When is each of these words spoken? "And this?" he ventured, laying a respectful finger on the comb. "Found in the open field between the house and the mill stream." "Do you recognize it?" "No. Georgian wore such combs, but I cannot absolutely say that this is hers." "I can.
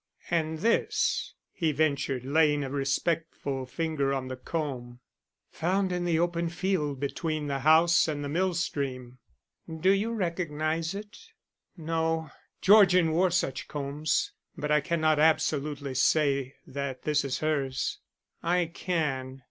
"And 0.31 0.57
this?" 0.61 1.35
he 1.51 1.71
ventured, 1.71 2.25
laying 2.25 2.63
a 2.63 2.71
respectful 2.71 3.67
finger 3.67 4.11
on 4.15 4.29
the 4.29 4.35
comb. 4.35 4.99
"Found 5.51 5.91
in 5.91 6.05
the 6.05 6.17
open 6.17 6.49
field 6.49 6.99
between 6.99 7.45
the 7.45 7.59
house 7.59 8.07
and 8.07 8.23
the 8.23 8.27
mill 8.27 8.55
stream." 8.55 9.19
"Do 9.69 9.91
you 9.91 10.11
recognize 10.11 10.95
it?" 10.95 11.19
"No. 11.77 12.31
Georgian 12.63 13.11
wore 13.11 13.29
such 13.29 13.67
combs, 13.67 14.31
but 14.57 14.71
I 14.71 14.81
cannot 14.81 15.19
absolutely 15.19 15.93
say 15.93 16.55
that 16.65 17.03
this 17.03 17.23
is 17.23 17.37
hers." 17.37 17.99
"I 18.41 18.71
can. 18.73 19.39